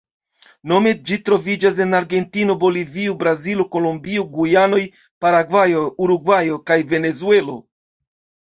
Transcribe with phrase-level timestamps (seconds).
[0.69, 4.81] Nome ĝi troviĝas en Argentino, Bolivio, Brazilo, Kolombio, Gujanoj,
[5.27, 7.61] Paragvajo, Urugvajo, kaj Venezuelo.